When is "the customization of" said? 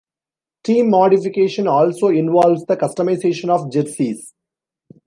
2.65-3.71